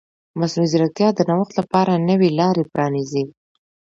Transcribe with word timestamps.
مصنوعي 0.39 0.69
ځیرکتیا 0.71 1.09
د 1.15 1.19
نوښت 1.29 1.53
لپاره 1.59 2.03
نوې 2.09 2.29
لارې 2.39 2.63
پرانیزي. 2.73 3.23